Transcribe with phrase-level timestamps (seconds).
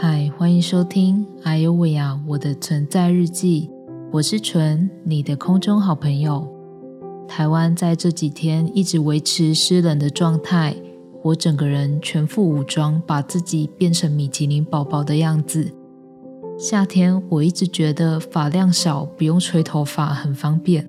[0.00, 3.68] 嗨，欢迎收听《哎呦喂呀，我的存在日记》，
[4.12, 6.46] 我是纯，你的空中好朋友。
[7.26, 10.76] 台湾在这几天一直维持湿冷的状态，
[11.24, 15.68] 我整个人全副武装，把自己变成米其林宝宝的样子。
[16.56, 20.88] 夏天我一直觉得发量少，不用吹头发很方便，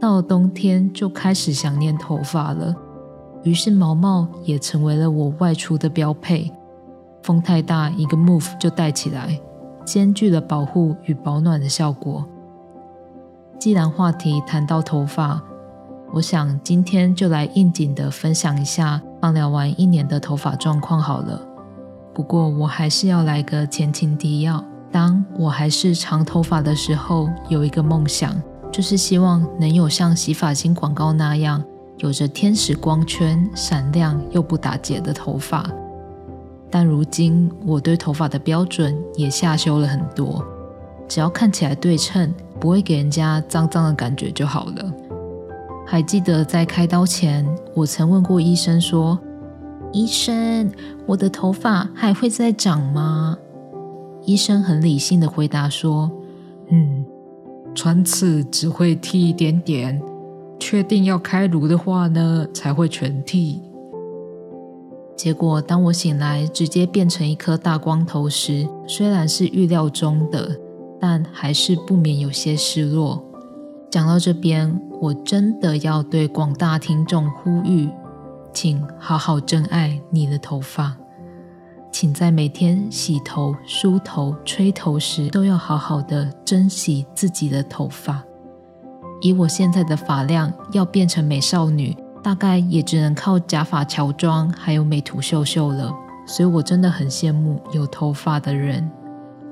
[0.00, 2.72] 到了冬天就开始想念头发了，
[3.42, 6.48] 于是毛毛也成为了我外出的标配。
[7.26, 9.36] 风太大，一个 move 就带起来，
[9.84, 12.24] 兼具了保护与保暖的效果。
[13.58, 15.42] 既然话题谈到头发，
[16.12, 21.44] 我想今天就来应景的分享一下放疗完一年的头发状况好了。
[22.14, 28.40] 不过我还是要来个前情提要：当我还是长头发的时候，有一个梦想，
[28.70, 31.60] 就是希望能有像洗发精广告那样，
[31.96, 35.68] 有着天使光圈、闪亮又不打结的头发。
[36.70, 40.44] 但如今我对头发的标准也下修了很多，
[41.08, 44.92] 只要看起来对称，不会给人家脏脏的感觉就好了。
[45.86, 49.18] 还记得在开刀前，我曾问过医生说
[49.92, 50.70] ：“医生，
[51.06, 53.38] 我的头发还会再长吗？”
[54.26, 56.10] 医生很理性的回答说
[56.70, 57.06] ：“嗯，
[57.72, 60.02] 穿刺只会剃一点点，
[60.58, 63.62] 确定要开颅的话呢，才会全剃。”
[65.16, 70.54] 结果，当我醒来，直接变成一颗大光头时，虽然是预料中的，
[71.00, 73.24] 但还是不免有些失落。
[73.90, 77.88] 讲到这边，我真的要对广大听众呼吁，
[78.52, 80.94] 请好好珍爱你的头发，
[81.90, 88.22] 请在每天洗头、梳头、吹头时，都要好好的珍惜自己的头发。
[89.22, 91.96] 以我现在的发量，要变成美少女。
[92.26, 95.94] 大概也只能靠假发乔装，还有美图秀秀了。
[96.26, 98.90] 所以我真的很羡慕有头发的人。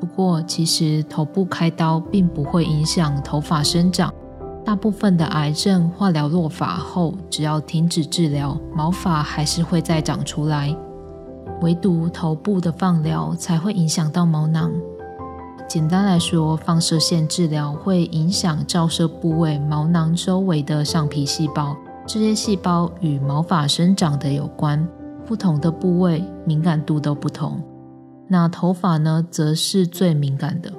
[0.01, 4.13] 不过，其实头部开刀并不会影响头发生长。
[4.65, 10.77] 大部分的癌症化疗落发后，只要停止治疗，毛发还是会再长出来。
[11.63, 14.73] 唯独头部的放疗才会影响到毛囊。
[15.69, 21.77] 简单来说，放射线治疗会影响照射部位毛囊周围的上皮细胞。
[22.07, 24.87] 这些细胞与毛发生长的有关，
[25.27, 27.63] 不同的部位敏感度都不同。
[28.29, 30.71] 那头发呢，则是最敏感的，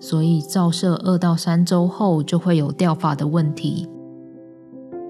[0.00, 3.88] 所以照射二到三周后就会有掉发的问题。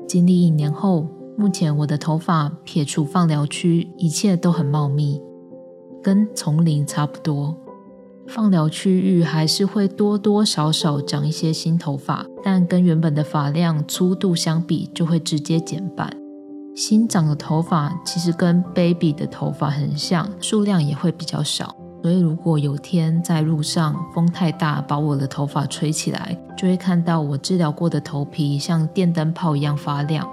[0.06, 5.20] 经历一年后，目前我的头发撇除放疗区，一切都很茂密，
[6.02, 7.56] 跟丛林差不多。
[8.26, 16.10] 放疗区域还是会多多少少长一些新头发，但跟原本的发量粗度相比，就会直接减半。
[16.74, 21.74] 新长的头发其实跟 baby 的头发很像，数量也会比较少。
[22.02, 30.28] 所以如果有天在路上风太大，把我的头发吹起来，就会看到我治疗过的头皮像电灯泡一样发亮。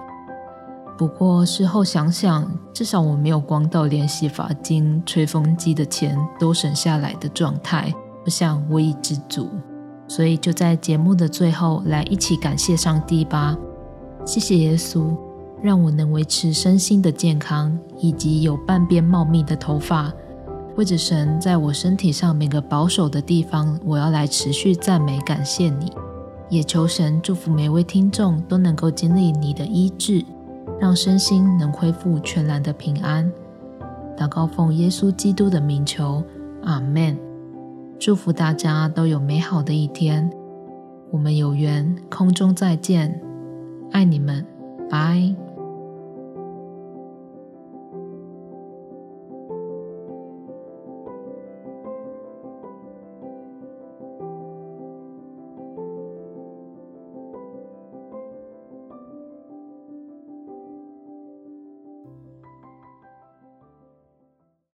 [1.02, 7.92] 不过事后想想，至少我没有光到连洗发精、吹风机的钱都省下来的状态，
[8.24, 9.50] 我想我已知足。
[10.08, 13.58] 所以就在节目的最后，来一起感谢上帝吧！
[14.28, 15.18] 谢谢耶稣，
[15.64, 20.14] 让我能维持身心的健康，以及有半边茂密的头发。
[20.76, 25.92] 为着神在我身体上每个保守的地方，我要来持续赞美感谢你，
[26.48, 30.24] 也求神祝福每位听众都能够经历你的医治。
[30.82, 33.32] 让身心能恢复全然的平安。
[34.18, 36.24] 祷告奉耶稣基督的名求，
[36.64, 37.16] 阿门。
[38.00, 40.28] 祝福大家都有美好的一天。
[41.12, 43.22] 我们有缘空中再见，
[43.92, 44.44] 爱你们，
[44.90, 45.51] 拜。